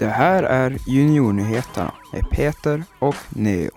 Det 0.00 0.10
här 0.10 0.42
är 0.42 0.78
Juniornyheterna 0.86 1.92
med 2.12 2.30
Peter 2.30 2.84
och 2.98 3.14
Neo. 3.28 3.70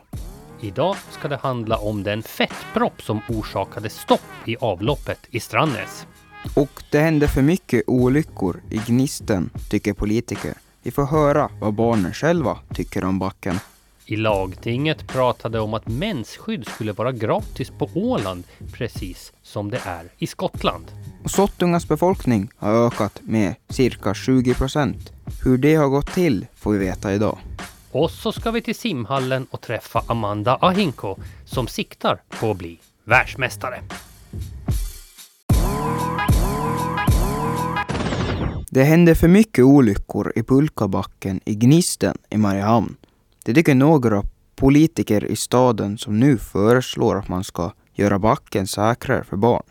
Idag 0.61 0.95
ska 1.11 1.27
det 1.27 1.37
handla 1.37 1.77
om 1.77 2.03
den 2.03 2.23
fettpropp 2.23 3.01
som 3.01 3.21
orsakade 3.29 3.89
stopp 3.89 4.21
i 4.45 4.57
avloppet 4.59 5.19
i 5.29 5.39
Strandnäs. 5.39 6.07
Och 6.55 6.83
det 6.89 6.99
hände 6.99 7.27
för 7.27 7.41
mycket 7.41 7.83
olyckor 7.87 8.61
i 8.69 8.77
Gnisten, 8.77 9.49
tycker 9.69 9.93
politiker. 9.93 10.53
Vi 10.83 10.91
får 10.91 11.05
höra 11.05 11.49
vad 11.61 11.73
barnen 11.73 12.13
själva 12.13 12.57
tycker 12.73 13.03
om 13.03 13.19
backen. 13.19 13.59
I 14.05 14.15
lagtinget 14.15 15.07
pratade 15.07 15.59
om 15.59 15.73
att 15.73 15.87
mensskydd 15.87 16.67
skulle 16.67 16.91
vara 16.91 17.11
gratis 17.11 17.69
på 17.69 17.89
Åland, 17.93 18.43
precis 18.73 19.33
som 19.41 19.69
det 19.69 19.81
är 19.85 20.09
i 20.17 20.27
Skottland. 20.27 20.85
Sottungas 21.25 21.87
befolkning 21.87 22.49
har 22.57 22.87
ökat 22.87 23.19
med 23.21 23.55
cirka 23.69 24.13
20 24.13 24.53
procent. 24.53 25.13
Hur 25.43 25.57
det 25.57 25.75
har 25.75 25.87
gått 25.87 26.13
till 26.13 26.47
får 26.55 26.71
vi 26.71 26.77
veta 26.77 27.13
idag. 27.13 27.37
Och 27.91 28.11
så 28.11 28.31
ska 28.31 28.51
vi 28.51 28.61
till 28.61 28.75
simhallen 28.75 29.47
och 29.51 29.61
träffa 29.61 30.03
Amanda 30.07 30.55
Ahinko 30.55 31.15
som 31.45 31.67
siktar 31.67 32.21
på 32.39 32.51
att 32.51 32.57
bli 32.57 32.79
världsmästare. 33.03 33.79
Det 38.69 38.83
hände 38.83 39.15
för 39.15 39.27
mycket 39.27 39.65
olyckor 39.65 40.33
i 40.35 40.43
pulkabacken 40.43 41.39
i 41.45 41.55
Gnisten 41.55 42.17
i 42.29 42.37
Mariehamn. 42.37 42.95
Det 43.45 43.53
tycker 43.53 43.75
några 43.75 44.23
politiker 44.55 45.25
i 45.25 45.35
staden 45.35 45.97
som 45.97 46.19
nu 46.19 46.37
föreslår 46.37 47.15
att 47.15 47.27
man 47.27 47.43
ska 47.43 47.71
göra 47.93 48.19
backen 48.19 48.67
säkrare 48.67 49.23
för 49.23 49.37
barn. 49.37 49.63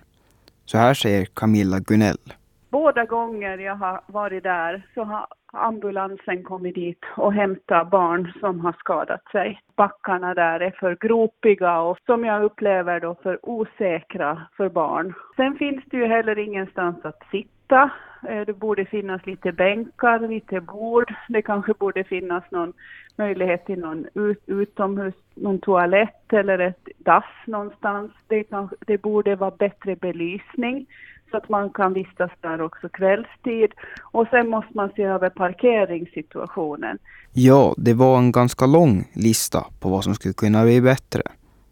Så 0.65 0.79
här 0.79 0.95
säger 0.95 1.25
Camilla 1.25 1.79
Gunell. 1.79 2.33
Båda 2.73 3.05
gånger 3.05 3.59
jag 3.59 3.75
har 3.75 4.01
varit 4.07 4.43
där 4.43 4.83
så 4.95 5.05
har 5.05 5.27
ambulansen 5.53 6.43
kommit 6.43 6.75
dit 6.75 7.05
och 7.17 7.33
hämtat 7.33 7.91
barn 7.91 8.33
som 8.41 8.61
har 8.61 8.73
skadat 8.73 9.25
sig. 9.33 9.61
Backarna 9.77 10.35
där 10.35 10.61
är 10.61 10.71
för 10.71 10.97
gropiga 11.01 11.81
och 11.81 11.99
som 12.07 12.25
jag 12.25 12.45
upplever 12.45 13.01
då 13.01 13.15
för 13.23 13.39
osäkra 13.43 14.43
för 14.57 14.69
barn. 14.69 15.15
Sen 15.37 15.57
finns 15.57 15.85
det 15.87 15.97
ju 15.97 16.07
heller 16.07 16.39
ingenstans 16.39 17.05
att 17.05 17.23
sitta. 17.31 17.91
Eh, 18.29 18.47
det 18.47 18.53
borde 18.53 18.85
finnas 18.85 19.27
lite 19.27 19.53
bänkar, 19.53 20.19
lite 20.29 20.61
bord. 20.61 21.15
Det 21.29 21.43
kanske 21.43 21.75
borde 21.75 22.05
finnas 22.05 22.45
någon 22.51 22.73
möjlighet 23.17 23.67
till 23.67 23.79
någon 23.79 24.07
ut, 24.15 24.43
utomhus, 24.47 25.15
någon 25.35 25.59
toalett 25.59 26.33
eller 26.33 26.59
ett 26.59 26.89
dass 26.99 27.25
någonstans. 27.47 28.13
Det, 28.27 28.45
kan, 28.45 28.69
det 28.87 29.03
borde 29.03 29.37
vara 29.37 29.51
bättre 29.51 29.97
belysning 29.97 30.87
så 31.33 31.39
att 31.39 31.49
man 31.49 31.71
kan 31.71 31.93
vistas 31.93 32.31
där 32.41 32.61
också 32.61 32.89
kvällstid. 32.89 33.71
Och 34.13 34.27
sen 34.31 34.49
måste 34.49 34.73
man 34.75 34.91
se 34.97 35.03
över 35.03 35.31
parkeringssituationen. 35.31 36.99
Ja, 37.33 37.75
det 37.77 37.95
var 37.95 38.19
en 38.19 38.33
ganska 38.33 38.67
lång 38.67 39.11
lista 39.13 39.67
på 39.81 39.89
vad 39.89 40.05
som 40.05 40.15
skulle 40.15 40.35
kunna 40.35 40.63
bli 40.63 40.81
bättre. 40.81 41.23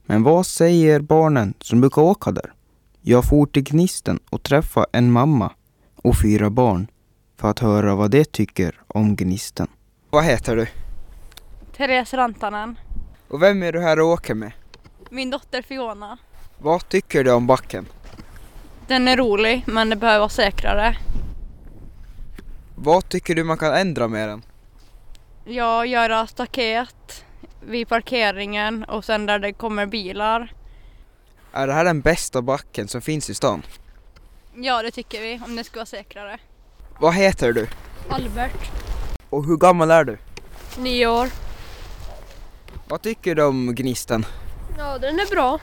Men 0.07 0.23
vad 0.23 0.47
säger 0.47 1.01
barnen 1.01 1.55
som 1.61 1.81
brukar 1.81 2.03
åka 2.03 2.31
där? 2.31 2.53
Jag 3.03 3.29
for 3.29 3.47
till 3.47 3.63
Gnisten 3.63 4.19
och 4.31 4.43
träffade 4.43 4.87
en 4.93 5.13
mamma 5.13 5.53
och 5.97 6.15
fyra 6.23 6.51
barn 6.51 6.87
för 7.37 7.51
att 7.51 7.59
höra 7.59 7.95
vad 7.95 8.11
de 8.11 8.25
tycker 8.25 8.81
om 8.87 9.17
Gnisten. 9.17 9.69
Vad 10.11 10.25
heter 10.25 10.57
du? 10.57 10.67
Therese 11.77 12.15
Rantanen. 12.15 12.79
Och 13.29 13.43
vem 13.43 13.63
är 13.63 13.73
du 13.73 13.81
här 13.81 14.01
och 14.01 14.07
åker 14.07 14.35
med? 14.35 14.53
Min 15.11 15.31
dotter 15.31 15.63
Fiona. 15.63 16.19
Vad 16.59 16.89
tycker 16.89 17.25
du 17.25 17.33
om 17.33 17.47
backen? 17.47 17.87
Den 18.91 19.09
är 19.09 19.17
rolig 19.17 19.65
men 19.67 19.91
det 19.91 19.97
behöver 19.97 20.19
vara 20.19 20.29
säkrare. 20.29 20.97
Vad 22.75 23.09
tycker 23.09 23.35
du 23.35 23.45
man 23.45 23.59
kan 23.59 23.75
ändra 23.75 24.09
med 24.09 24.29
den? 24.29 24.43
Jag 25.45 25.87
göra 25.87 26.27
staket 26.27 27.25
vid 27.61 27.89
parkeringen 27.89 28.85
och 28.85 29.05
sen 29.05 29.27
där 29.27 29.39
det 29.39 29.53
kommer 29.53 29.87
bilar. 29.87 30.53
Är 31.53 31.67
det 31.67 31.73
här 31.73 31.85
den 31.85 32.01
bästa 32.01 32.43
backen 32.43 32.89
som 32.89 33.01
finns 33.01 33.31
i 33.31 33.35
stan? 33.35 33.63
Ja 34.55 34.83
det 34.83 34.91
tycker 34.91 35.21
vi 35.21 35.41
om 35.45 35.57
det 35.57 35.65
ska 35.65 35.79
vara 35.79 35.87
säkrare. 35.87 36.39
Vad 37.01 37.15
heter 37.15 37.53
du? 37.53 37.69
Albert. 38.09 38.71
Och 39.31 39.45
hur 39.45 39.57
gammal 39.57 39.91
är 39.91 40.05
du? 40.05 40.19
Nio 40.79 41.07
år. 41.07 41.29
Vad 42.89 43.03
tycker 43.03 43.35
du 43.35 43.43
om 43.43 43.75
Gnisten? 43.75 44.27
Ja 44.79 44.99
den 44.99 45.21
är 45.21 45.31
bra. 45.31 45.61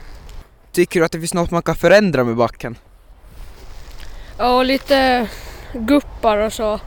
Tycker 0.72 1.00
du 1.00 1.06
att 1.06 1.12
det 1.12 1.18
finns 1.18 1.34
något 1.34 1.50
man 1.50 1.62
kan 1.62 1.74
förändra 1.76 2.24
med 2.24 2.36
backen? 2.36 2.78
Ja, 4.38 4.62
lite 4.62 5.28
guppar 5.72 6.38
och 6.38 6.52
så. 6.52 6.80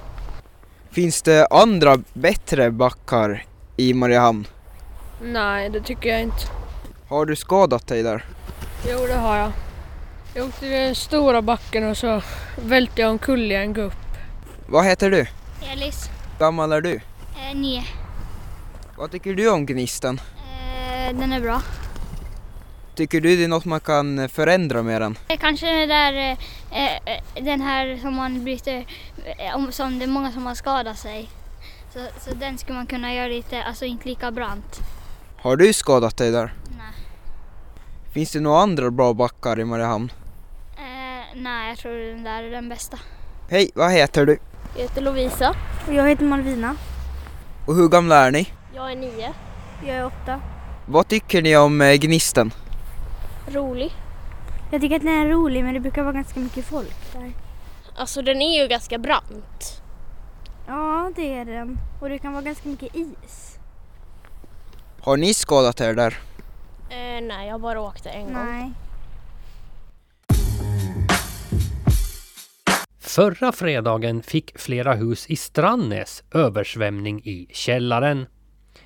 Finns 0.91 1.22
det 1.22 1.47
andra 1.47 1.97
bättre 2.13 2.72
backar 2.72 3.45
i 3.78 3.94
Mariehamn? 3.94 4.47
Nej, 5.22 5.69
det 5.69 5.81
tycker 5.81 6.09
jag 6.09 6.22
inte. 6.22 6.38
Har 7.07 7.25
du 7.25 7.35
skadat 7.35 7.88
dig 7.88 8.03
där? 8.03 8.25
Jo, 8.89 9.06
det 9.07 9.13
har 9.16 9.38
jag. 9.38 9.51
Jag 10.34 10.45
åkte 10.47 10.66
i 10.66 10.69
den 10.69 10.95
stora 10.95 11.41
backen 11.41 11.89
och 11.89 11.97
så 11.97 12.22
välte 12.56 13.01
jag 13.01 13.09
omkull 13.12 13.51
i 13.51 13.56
en 13.56 13.73
gupp. 13.73 13.94
Vad 14.68 14.85
heter 14.85 15.09
du? 15.12 15.28
Elis, 15.73 16.09
Gammal 16.39 16.72
är 16.72 16.81
du? 16.81 16.95
eh, 16.95 17.56
nio. 17.56 17.83
Vad 18.97 19.12
tycker 19.12 19.33
du 19.33 19.50
om 19.50 19.66
Gnisten? 19.66 20.22
Eh, 20.38 21.16
den 21.18 21.33
är 21.33 21.39
bra. 21.41 21.62
Tycker 23.01 23.22
du 23.22 23.35
det 23.35 23.44
är 23.44 23.47
något 23.47 23.66
man 23.66 23.79
kan 23.79 24.29
förändra 24.29 24.84
med 24.84 25.01
den? 25.01 25.17
Eh, 25.28 25.38
Kanske 25.39 25.66
den 25.66 25.89
där, 25.89 26.13
eh, 26.72 26.95
eh, 26.95 27.23
den 27.44 27.62
här 27.62 27.97
som 28.01 28.16
man 28.16 28.44
bryter, 28.44 28.85
eh, 29.38 29.56
om, 29.56 29.72
som 29.72 30.00
det 30.00 30.06
är 30.06 30.07
många 30.07 30.31
som 30.31 30.45
har 30.45 30.56
skadat 30.56 30.97
sig. 30.97 31.29
Så, 31.94 32.00
så 32.19 32.35
den 32.35 32.57
skulle 32.57 32.78
man 32.78 32.85
kunna 32.88 33.13
göra 33.13 33.28
lite, 33.28 33.63
alltså 33.63 33.85
inte 33.85 34.09
lika 34.09 34.31
brant. 34.31 34.79
Har 35.38 35.56
du 35.56 35.73
skadat 35.73 36.17
dig 36.17 36.31
där? 36.31 36.53
Nej. 36.78 36.94
Finns 38.13 38.31
det 38.31 38.39
några 38.39 38.59
andra 38.62 38.91
bra 38.91 39.13
backar 39.13 39.59
i 39.59 39.66
Mariehamn? 39.66 40.12
Eh, 40.78 41.35
nej, 41.35 41.69
jag 41.69 41.78
tror 41.78 42.13
den 42.16 42.23
där 42.23 42.44
är 42.44 42.51
den 42.51 42.69
bästa. 42.69 43.00
Hej, 43.50 43.72
vad 43.75 43.91
heter 43.91 44.25
du? 44.25 44.38
Jag 44.75 44.81
heter 44.81 45.01
Lovisa. 45.01 45.56
Och 45.88 45.94
jag 45.94 46.09
heter 46.09 46.25
Malvina. 46.25 46.75
Och 47.66 47.75
hur 47.75 47.88
gamla 47.88 48.16
är 48.28 48.31
ni? 48.31 48.47
Jag 48.75 48.91
är 48.91 48.95
nio. 48.95 49.33
Jag 49.85 49.95
är 49.95 50.06
åtta. 50.06 50.41
Vad 50.85 51.07
tycker 51.07 51.41
ni 51.41 51.57
om 51.57 51.81
eh, 51.81 51.94
Gnisten? 51.94 52.51
Rolig. 53.53 53.91
Jag 54.72 54.81
tycker 54.81 54.95
att 54.95 55.01
den 55.01 55.13
är 55.13 55.29
rolig 55.29 55.63
men 55.63 55.73
det 55.73 55.79
brukar 55.79 56.03
vara 56.03 56.13
ganska 56.13 56.39
mycket 56.39 56.66
folk 56.66 57.13
där. 57.13 57.31
Alltså 57.95 58.22
den 58.22 58.41
är 58.41 58.62
ju 58.62 58.67
ganska 58.67 58.97
brant. 58.97 59.81
Ja, 60.67 61.12
det 61.16 61.34
är 61.34 61.45
den. 61.45 61.79
Och 62.01 62.09
det 62.09 62.17
kan 62.17 62.34
vara 62.34 62.44
ganska 62.44 62.69
mycket 62.69 62.95
is. 62.95 63.57
Har 65.01 65.17
ni 65.17 65.34
skadat 65.34 65.81
er 65.81 65.94
där? 65.94 66.17
Eh, 66.89 67.22
nej 67.28 67.47
jag 67.47 67.62
bara 67.62 67.81
åkte 67.81 68.09
en 68.09 68.28
Nej. 68.28 68.72
Förra 73.00 73.51
fredagen 73.51 74.23
fick 74.23 74.59
flera 74.59 74.94
hus 74.94 75.25
i 75.29 75.35
Strandnäs 75.35 76.23
översvämning 76.33 77.22
i 77.23 77.47
källaren. 77.51 78.25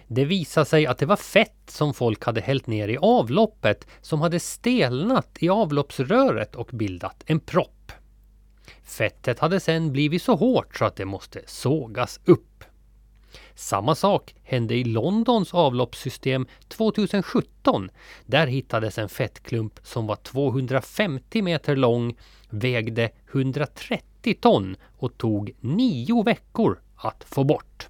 Det 0.07 0.25
visade 0.25 0.65
sig 0.65 0.85
att 0.85 0.97
det 0.97 1.05
var 1.05 1.15
fett 1.15 1.63
som 1.67 1.93
folk 1.93 2.25
hade 2.25 2.41
hällt 2.41 2.67
ner 2.67 2.87
i 2.87 2.97
avloppet 2.97 3.87
som 4.01 4.21
hade 4.21 4.39
stelnat 4.39 5.37
i 5.39 5.49
avloppsröret 5.49 6.55
och 6.55 6.69
bildat 6.73 7.23
en 7.25 7.39
propp. 7.39 7.91
Fettet 8.83 9.39
hade 9.39 9.59
sedan 9.59 9.91
blivit 9.91 10.23
så 10.23 10.35
hårt 10.35 10.77
så 10.77 10.85
att 10.85 10.95
det 10.95 11.05
måste 11.05 11.41
sågas 11.45 12.19
upp. 12.25 12.63
Samma 13.55 13.95
sak 13.95 14.35
hände 14.43 14.75
i 14.75 14.83
Londons 14.83 15.53
avloppssystem 15.53 16.47
2017. 16.67 17.89
Där 18.25 18.47
hittades 18.47 18.97
en 18.97 19.09
fettklump 19.09 19.79
som 19.83 20.07
var 20.07 20.15
250 20.15 21.41
meter 21.41 21.75
lång, 21.75 22.17
vägde 22.49 23.09
130 23.31 24.35
ton 24.41 24.75
och 24.97 25.17
tog 25.17 25.51
nio 25.59 26.23
veckor 26.23 26.81
att 26.95 27.23
få 27.23 27.43
bort. 27.43 27.87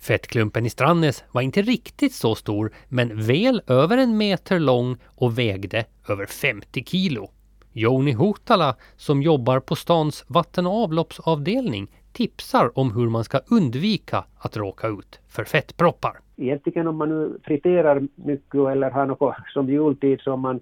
Fettklumpen 0.00 0.66
i 0.66 0.70
Strandnäs 0.70 1.24
var 1.32 1.42
inte 1.42 1.62
riktigt 1.62 2.12
så 2.12 2.34
stor, 2.34 2.72
men 2.88 3.22
väl 3.22 3.62
över 3.66 3.98
en 3.98 4.16
meter 4.16 4.58
lång 4.58 4.96
och 5.04 5.38
vägde 5.38 5.84
över 6.08 6.26
50 6.26 6.84
kilo. 6.84 7.30
Joni 7.72 8.12
Hotala, 8.12 8.76
som 8.96 9.22
jobbar 9.22 9.60
på 9.60 9.76
stans 9.76 10.24
vatten 10.28 10.66
och 10.66 10.82
avloppsavdelning, 10.82 11.88
tipsar 12.12 12.78
om 12.78 12.92
hur 12.92 13.08
man 13.08 13.24
ska 13.24 13.40
undvika 13.50 14.24
att 14.38 14.56
råka 14.56 14.88
ut 14.88 15.20
för 15.28 15.44
fettproppar. 15.44 16.12
egentligen 16.36 16.86
om 16.86 16.96
man 16.96 17.08
nu 17.08 17.38
friterar 17.44 18.02
mycket 18.14 18.54
eller 18.54 18.90
har 18.90 19.06
något 19.06 19.34
som 19.52 19.68
jultid 19.68 20.20
som 20.20 20.40
man 20.40 20.60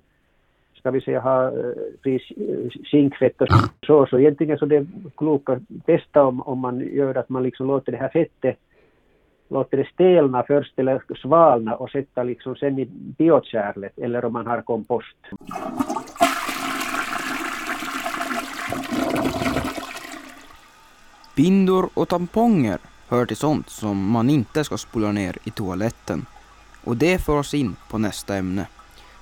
ska 0.74 0.90
vi 0.90 1.00
säga 1.00 1.20
ha 1.20 1.44
eh, 1.44 2.12
eh, 2.12 2.20
skinkfett 2.84 3.40
och 3.40 3.48
så, 3.86 4.06
så 4.06 4.18
egentligen 4.18 4.58
så 4.58 4.66
det 4.66 4.86
kloka 5.16 5.60
bästa 5.68 6.24
om, 6.24 6.42
om 6.42 6.58
man 6.58 6.80
gör 6.80 7.14
att 7.14 7.28
man 7.28 7.42
liksom 7.42 7.66
låter 7.66 7.92
det 7.92 7.98
här 7.98 8.08
fettet 8.08 8.58
låter 9.48 9.76
det 9.76 9.88
stelna 9.94 10.44
först 10.46 10.78
eller 10.78 11.02
svalna 11.22 11.74
och 11.74 11.90
sätta 11.90 12.22
liksom 12.22 12.56
sen 12.56 12.78
i 12.78 12.84
biokärlet 13.18 13.98
eller 13.98 14.24
om 14.24 14.32
man 14.32 14.46
har 14.46 14.62
kompost. 14.62 15.16
Bindor 21.36 21.88
och 21.94 22.08
tamponger 22.08 22.78
hör 23.08 23.26
till 23.26 23.36
sånt 23.36 23.68
som 23.68 24.10
man 24.10 24.30
inte 24.30 24.64
ska 24.64 24.76
spola 24.76 25.12
ner 25.12 25.36
i 25.44 25.50
toaletten. 25.50 26.26
Och 26.84 26.96
det 26.96 27.18
för 27.18 27.38
oss 27.38 27.54
in 27.54 27.76
på 27.90 27.98
nästa 27.98 28.36
ämne. 28.36 28.66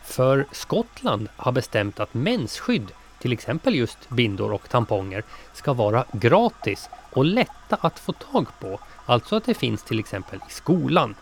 För 0.05 0.47
Skottland 0.53 1.29
har 1.37 1.53
bestämt 1.53 2.01
att 2.01 2.15
mensskydd, 2.15 2.93
till 3.19 3.33
exempel 3.33 3.75
just 3.75 4.09
bindor 4.09 4.53
och 4.53 4.69
tamponger, 4.69 5.23
ska 5.53 5.73
vara 5.73 6.05
gratis 6.13 6.91
och 7.17 7.25
lätta 7.25 7.77
att 7.81 7.99
få 7.99 8.13
tag 8.13 8.47
på. 8.61 8.81
Alltså 9.07 9.37
att 9.37 9.45
det 9.45 9.55
finns 9.55 9.83
till 9.83 9.99
exempel 9.99 10.39
i 10.49 10.53
skolan. 10.53 11.15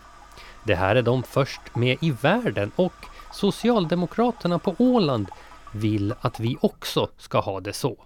Det 0.63 0.75
här 0.75 0.95
är 0.95 1.01
de 1.01 1.23
först 1.23 1.75
med 1.75 1.97
i 2.01 2.11
världen 2.11 2.71
och 2.75 2.93
Socialdemokraterna 3.33 4.59
på 4.59 4.75
Åland 4.77 5.27
vill 5.73 6.13
att 6.21 6.39
vi 6.39 6.57
också 6.61 7.09
ska 7.17 7.39
ha 7.39 7.59
det 7.59 7.73
så. 7.73 7.97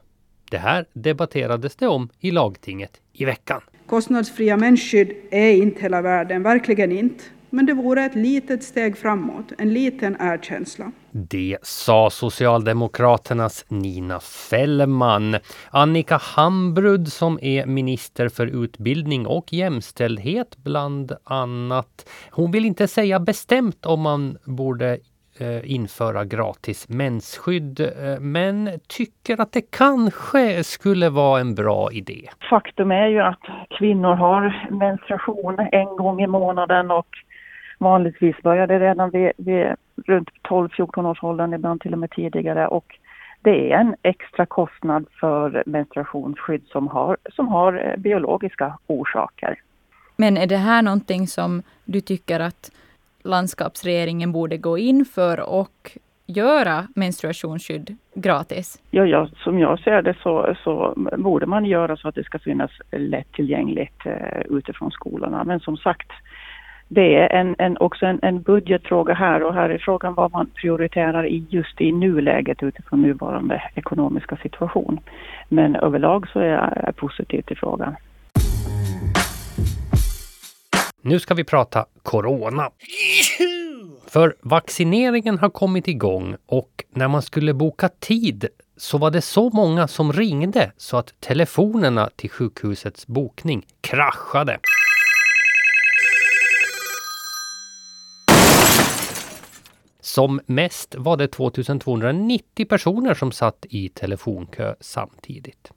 Det 0.52 0.58
här 0.58 0.86
debatterades 0.94 1.76
det 1.76 1.88
om 1.88 2.10
i 2.20 2.32
lagtinget 2.32 3.02
i 3.14 3.26
veckan. 3.26 3.62
Kostnadsfria 3.88 4.58
mensskydd 4.58 5.12
är 5.32 5.52
inte 5.52 5.82
hela 5.82 6.02
världen, 6.02 6.44
verkligen 6.44 6.92
inte. 6.92 7.24
Men 7.50 7.66
det 7.66 7.74
vore 7.74 8.04
ett 8.04 8.16
litet 8.16 8.64
steg 8.64 8.98
framåt, 8.98 9.52
en 9.58 9.74
liten 9.74 10.18
erkänsla. 10.20 10.92
Det 11.12 11.58
sa 11.62 12.10
Socialdemokraternas 12.10 13.66
Nina 13.68 14.20
Fällman. 14.20 15.36
Annika 15.72 16.18
Hambrud 16.36 17.08
som 17.08 17.40
är 17.42 17.66
minister 17.66 18.30
för 18.30 18.48
utbildning 18.64 19.28
och 19.28 19.54
jämställdhet 19.54 20.58
bland 20.58 21.12
annat. 21.24 22.10
Hon 22.32 22.52
vill 22.52 22.66
inte 22.66 22.88
säga 22.88 23.20
bestämt 23.20 23.86
om 23.86 24.02
man 24.02 24.38
borde 24.44 24.98
eh, 25.40 25.72
införa 25.72 26.26
gratis 26.26 26.90
mensskydd 26.90 27.80
eh, 27.80 28.20
men 28.20 28.70
tycker 28.88 29.42
att 29.42 29.52
det 29.52 29.72
kanske 29.72 30.64
skulle 30.64 31.10
vara 31.10 31.40
en 31.40 31.56
bra 31.56 31.92
idé. 31.92 32.30
Faktum 32.50 32.92
är 32.92 33.08
ju 33.08 33.20
att 33.20 33.42
kvinnor 33.80 34.14
har 34.14 34.68
menstruation 34.72 35.60
en 35.72 35.86
gång 35.86 36.22
i 36.22 36.28
månaden 36.28 36.92
och 36.92 37.08
vanligtvis 37.80 38.36
börjar 38.44 38.68
det 38.68 38.80
redan 38.80 39.10
vid, 39.10 39.32
vid 39.38 39.68
runt 40.06 40.30
12-14 40.44 41.12
års 41.12 41.24
åldern, 41.24 41.54
ibland 41.54 41.82
till 41.82 41.94
och 41.94 42.00
med 42.00 42.12
tidigare. 42.12 42.68
Och 42.68 43.00
det 43.42 43.72
är 43.74 43.80
en 43.80 43.96
extra 44.04 44.46
kostnad 44.46 45.06
för 45.20 45.64
menstruationsskydd 45.66 46.64
som 46.68 46.88
har, 46.88 47.18
som 47.36 47.48
har 47.48 47.74
eh, 47.74 47.98
biologiska 47.98 48.78
orsaker. 48.88 49.62
Men 50.16 50.38
är 50.38 50.48
det 50.48 50.58
här 50.58 50.82
någonting 50.82 51.28
som 51.28 51.64
du 51.86 52.02
tycker 52.02 52.40
att 52.40 52.72
landskapsregeringen 53.24 54.32
borde 54.32 54.58
gå 54.58 54.78
in 54.78 55.06
för 55.06 55.50
och 55.50 55.98
göra 56.26 56.88
menstruationsskydd 56.96 57.98
gratis? 58.14 58.82
Ja, 58.92 59.06
ja 59.06 59.28
som 59.44 59.60
jag 59.60 59.80
ser 59.80 60.02
det 60.02 60.16
så, 60.24 60.56
så 60.64 60.94
borde 61.18 61.46
man 61.46 61.66
göra 61.66 61.98
så 61.98 62.08
att 62.08 62.16
det 62.16 62.24
ska 62.24 62.40
finnas 62.40 62.72
lättillgängligt 62.92 64.06
eh, 64.06 64.40
utifrån 64.50 64.92
skolorna. 64.92 65.44
Men 65.44 65.60
som 65.60 65.78
sagt, 65.78 66.12
det 66.92 67.16
är 67.16 67.34
en, 67.34 67.56
en, 67.58 67.78
också 67.78 68.06
en, 68.06 68.20
en 68.22 68.42
budgetfråga 68.42 69.14
här 69.14 69.44
och 69.44 69.54
här 69.54 69.70
är 69.70 69.78
frågan 69.78 70.14
vad 70.14 70.32
man 70.32 70.50
prioriterar 70.56 71.26
i 71.26 71.46
just 71.50 71.82
i 71.82 71.92
nuläget 71.92 72.64
utifrån 72.64 73.02
nuvarande 73.02 73.64
ekonomiska 73.76 74.38
situation. 74.38 75.00
Men 75.50 75.76
överlag 75.76 76.28
så 76.34 76.40
är 76.40 76.46
jag 76.86 76.96
positiv 76.96 77.42
till 77.42 77.58
frågan. 77.58 77.96
Nu 81.02 81.20
ska 81.20 81.34
vi 81.34 81.44
prata 81.44 81.86
Corona. 82.04 82.70
För 84.08 84.36
vaccineringen 84.42 85.38
har 85.38 85.50
kommit 85.50 85.88
igång 85.88 86.36
och 86.46 86.84
när 86.90 87.08
man 87.08 87.22
skulle 87.22 87.54
boka 87.54 87.90
tid 87.90 88.48
så 88.78 88.98
var 88.98 89.12
det 89.12 89.22
så 89.22 89.50
många 89.50 89.88
som 89.88 90.14
ringde 90.14 90.72
så 90.78 90.98
att 90.98 91.14
telefonerna 91.20 92.10
till 92.16 92.30
sjukhusets 92.30 93.08
bokning 93.08 93.66
kraschade. 93.82 94.58
Som 100.10 100.40
mest 100.46 100.96
var 100.96 101.18
det 101.18 101.28
2290 101.28 102.66
personer 102.66 103.14
som 103.14 103.32
satt 103.32 103.66
i 103.70 103.90
telefonkö 103.90 104.76
samtidigt. 104.80 105.72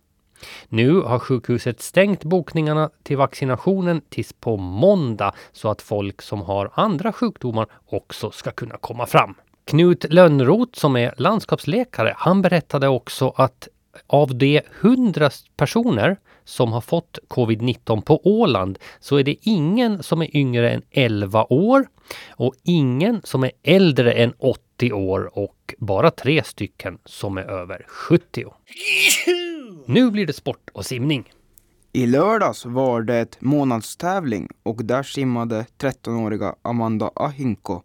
Nu 0.69 1.01
har 1.01 1.19
sjukhuset 1.19 1.81
stängt 1.81 2.25
bokningarna 2.25 2.91
till 3.03 3.17
vaccinationen 3.17 4.03
tills 4.09 4.33
på 4.33 4.57
måndag 4.57 5.33
så 5.53 5.71
att 5.71 5.83
folk 5.83 6.23
som 6.23 6.43
har 6.43 6.71
andra 6.75 7.13
sjukdomar 7.13 7.67
också 7.87 8.31
ska 8.31 8.51
kunna 8.51 8.77
komma 8.77 9.07
fram. 9.07 9.35
Knut 9.65 10.13
Lönnroth 10.13 10.79
som 10.79 10.97
är 10.97 11.15
landskapsläkare, 11.17 12.15
han 12.17 12.43
berättade 12.43 12.89
också 12.89 13.33
att 13.37 13.69
av 14.07 14.35
de 14.35 14.61
100 14.81 15.31
personer 15.57 16.17
som 16.45 16.73
har 16.73 16.81
fått 16.81 17.19
covid-19 17.29 18.01
på 18.01 18.21
Åland 18.25 18.79
så 19.01 19.17
är 19.17 19.25
det 19.25 19.37
ingen 19.41 20.03
som 20.03 20.23
är 20.23 20.37
yngre 20.37 20.71
än 20.71 20.83
11 20.91 21.47
år 21.53 21.87
och 22.29 22.55
ingen 22.63 23.21
som 23.25 23.45
är 23.45 23.51
äldre 23.63 24.13
än 24.13 24.33
80 24.39 24.93
år 24.93 25.39
och 25.39 25.75
bara 25.79 26.11
tre 26.11 26.45
stycken 26.45 26.99
som 27.05 27.39
är 27.39 27.43
över 27.43 27.85
70. 27.89 28.45
Nu 29.87 30.11
blir 30.11 30.27
det 30.27 30.33
sport 30.33 30.71
och 30.73 30.87
simning. 30.87 31.33
I 31.93 32.07
lördags 32.07 32.65
var 32.65 33.03
det 33.03 33.17
ett 33.17 33.41
månadstävling 33.41 34.49
och 34.63 34.85
där 34.85 35.03
simmade 35.03 35.67
13-åriga 35.79 36.55
Amanda 36.63 37.11
Ahinko 37.15 37.83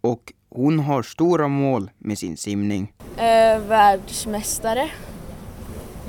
och 0.00 0.32
hon 0.50 0.78
har 0.78 1.02
stora 1.02 1.48
mål 1.48 1.90
med 1.98 2.18
sin 2.18 2.36
simning. 2.36 2.92
Eh, 3.16 3.60
världsmästare. 3.68 4.90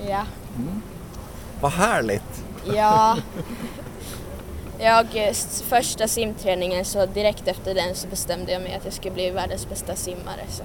Ja. 0.09 0.25
Mm. 0.57 0.81
Vad 1.62 1.71
härligt! 1.71 2.44
Ja. 2.75 3.18
Jag, 4.83 5.07
första 5.69 6.07
simträningen 6.07 6.86
så 6.86 7.06
direkt 7.06 7.48
efter 7.48 7.75
den 7.75 7.95
så 7.95 8.07
bestämde 8.07 8.51
jag 8.51 8.62
mig 8.62 8.75
att 8.75 8.86
jag 8.86 8.94
skulle 8.94 9.13
bli 9.13 9.30
världens 9.30 9.69
bästa 9.69 9.95
simmare. 9.95 10.42
Så. 10.50 10.63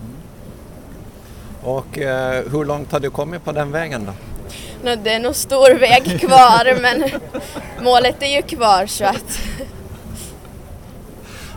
Och 1.62 1.98
eh, 1.98 2.44
hur 2.50 2.64
långt 2.64 2.92
har 2.92 3.00
du 3.00 3.10
kommit 3.10 3.44
på 3.44 3.52
den 3.52 3.72
vägen 3.72 4.04
då? 4.06 4.12
No, 4.82 4.96
det 4.96 5.12
är 5.12 5.20
nog 5.20 5.34
stor 5.34 5.74
väg 5.78 6.20
kvar 6.20 6.80
men 6.80 7.10
målet 7.84 8.22
är 8.22 8.36
ju 8.36 8.42
kvar 8.42 8.86
så 8.86 9.04
att... 9.04 9.38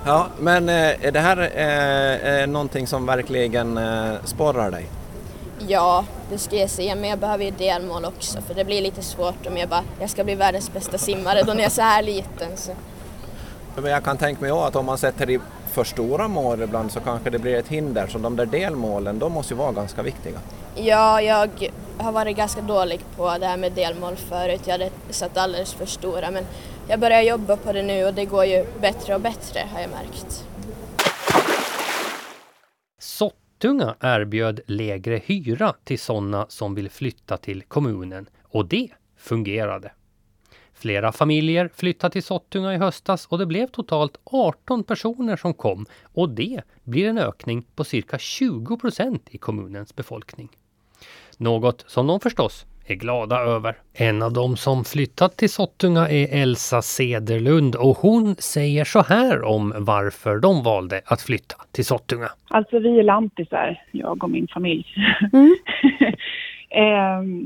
Ja, 0.06 0.28
men 0.40 0.70
eh, 0.70 1.06
är 1.06 1.12
det 1.12 1.20
här 1.20 2.42
eh, 2.42 2.48
någonting 2.48 2.88
som 2.88 3.06
verkligen 3.06 3.78
eh, 3.78 4.14
sporrar 4.26 4.72
dig? 4.72 4.86
Ja, 5.68 6.06
det 6.30 6.38
ska 6.38 6.56
jag 6.56 6.70
säga, 6.70 6.96
men 6.96 7.10
jag 7.10 7.20
behöver 7.20 7.46
ju 7.46 7.52
delmål 7.52 8.06
också 8.06 8.42
för 8.42 8.54
det 8.54 8.66
blir 8.66 8.82
lite 8.82 9.02
svårt 9.02 9.48
om 9.48 9.58
jag 9.58 9.70
bara, 9.70 9.84
jag 10.00 10.10
ska 10.10 10.24
bli 10.24 10.36
världens 10.36 10.74
bästa 10.74 10.98
simmare 10.98 11.44
då 11.44 11.54
när 11.54 11.60
jag 11.60 11.66
är 11.66 11.70
så 11.70 11.82
här 11.82 12.04
liten. 12.04 12.58
Så. 12.58 12.72
Men 13.76 13.92
jag 13.92 14.04
kan 14.04 14.18
tänka 14.18 14.42
mig 14.42 14.52
att 14.52 14.76
om 14.76 14.86
man 14.86 14.98
sätter 14.98 15.30
i 15.30 15.40
för 15.72 15.84
stora 15.84 16.28
mål 16.28 16.62
ibland 16.62 16.92
så 16.92 17.00
kanske 17.00 17.30
det 17.30 17.40
blir 17.40 17.56
ett 17.56 17.68
hinder, 17.68 18.08
så 18.08 18.18
de 18.18 18.36
där 18.36 18.46
delmålen, 18.46 19.20
de 19.20 19.32
måste 19.32 19.54
ju 19.54 19.58
vara 19.58 19.72
ganska 19.72 20.02
viktiga. 20.02 20.40
Ja, 20.76 21.22
jag 21.22 21.72
har 21.98 22.12
varit 22.12 22.38
ganska 22.38 22.62
dålig 22.62 23.00
på 23.18 23.38
det 23.38 23.48
här 23.48 23.58
med 23.58 23.72
delmål 23.72 24.16
förut, 24.16 24.62
jag 24.66 24.72
hade 24.72 24.90
satt 25.10 25.38
alldeles 25.38 25.74
för 25.74 25.86
stora, 25.86 26.32
men 26.32 26.46
jag 26.88 27.00
börjar 27.00 27.22
jobba 27.22 27.56
på 27.56 27.74
det 27.74 27.84
nu 27.84 28.06
och 28.06 28.14
det 28.14 28.26
går 28.26 28.46
ju 28.46 28.66
bättre 28.82 29.16
och 29.16 29.22
bättre 29.22 29.64
har 29.74 29.82
jag 29.82 29.90
märkt. 29.90 30.44
Sottunga 33.62 33.96
erbjöd 34.00 34.60
lägre 34.66 35.22
hyra 35.26 35.76
till 35.84 36.00
sådana 36.00 36.46
som 36.50 36.76
vill 36.76 36.90
flytta 36.90 37.38
till 37.38 37.62
kommunen 37.62 38.30
och 38.44 38.66
det 38.66 38.90
fungerade. 39.18 39.92
Flera 40.74 41.12
familjer 41.12 41.70
flyttade 41.76 42.12
till 42.12 42.24
Sottunga 42.24 42.74
i 42.74 42.78
höstas 42.78 43.26
och 43.26 43.38
det 43.38 43.46
blev 43.46 43.68
totalt 43.68 44.18
18 44.24 44.84
personer 44.84 45.38
som 45.38 45.54
kom 45.54 45.86
och 46.04 46.30
det 46.30 46.62
blir 46.84 47.08
en 47.08 47.18
ökning 47.18 47.66
på 47.76 47.84
cirka 47.84 48.18
20 48.18 48.78
procent 48.78 49.28
i 49.32 49.38
kommunens 49.38 49.96
befolkning. 49.96 50.50
Något 51.38 51.84
som 51.88 52.08
de 52.08 52.20
förstås 52.20 52.66
är 52.90 52.96
glada 52.96 53.40
över. 53.40 53.76
En 53.94 54.22
av 54.22 54.34
dem 54.34 54.58
som 54.58 54.84
flyttat 54.84 55.38
till 55.38 55.50
Sottunga 55.50 56.10
är 56.10 56.42
Elsa 56.42 56.82
Sederlund 56.82 57.76
och 57.76 57.98
hon 57.98 58.36
säger 58.36 58.86
så 58.86 59.02
här 59.02 59.44
om 59.44 59.74
varför 59.78 60.40
de 60.40 60.64
valde 60.64 61.02
att 61.06 61.22
flytta 61.22 61.56
till 61.72 61.86
Sottunga. 61.86 62.30
Alltså 62.48 62.80
vi 62.80 63.00
är 63.00 63.04
lantisar, 63.04 63.82
jag 63.92 64.24
och 64.24 64.30
min 64.30 64.48
familj. 64.48 64.86
Mm. 65.34 65.56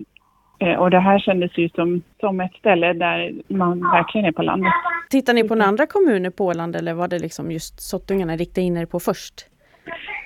eh, 0.60 0.80
och 0.80 0.90
det 0.90 1.00
här 1.00 1.20
kändes 1.20 1.58
ju 1.58 1.70
som, 1.70 2.02
som 2.20 2.40
ett 2.40 2.54
ställe 2.54 2.94
där 2.94 3.34
man 3.48 3.80
verkligen 3.80 4.28
är 4.28 4.32
på 4.32 4.42
landet. 4.42 4.74
Tittar 5.10 5.34
ni 5.34 5.48
på 5.48 5.56
några 5.56 5.68
andra 5.68 5.86
kommuner 5.86 6.30
på 6.30 6.46
Åland 6.46 6.76
eller 6.76 6.94
var 6.94 7.08
det 7.08 7.20
liksom 7.20 7.52
just 7.52 7.82
Sottunga 7.82 8.26
ni 8.26 8.38
riktade 8.38 8.62
in 8.62 8.78
er 8.78 8.86
på 8.86 9.00
först? 9.00 9.34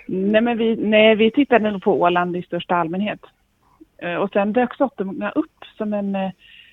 Nej, 0.08 0.42
men 0.42 0.58
vi, 0.58 0.76
nej, 0.76 1.16
vi 1.16 1.32
tittade 1.32 1.72
nog 1.72 1.84
på 1.84 2.02
Åland 2.02 2.38
i 2.38 2.42
största 2.42 2.76
allmänhet. 2.76 3.20
Eh, 3.98 4.16
och 4.16 4.30
sen 4.32 4.54
dök 4.54 4.76
Sottunga 4.76 5.32
upp 5.32 5.66
som 5.78 5.94
en... 5.94 6.16
Eh, 6.16 6.32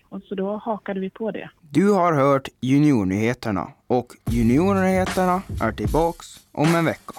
och 0.08 0.22
så 0.22 0.34
då 0.34 0.56
hakade 0.56 1.00
vi 1.00 1.10
på 1.10 1.30
det. 1.30 1.50
Du 1.70 1.92
har 1.92 2.12
hört 2.12 2.48
Juniornyheterna 2.60 3.68
och 3.86 4.06
Juniornyheterna 4.30 5.42
är 5.62 5.72
tillbaks 5.72 6.26
om 6.52 6.74
en 6.74 6.84
vecka. 6.84 7.12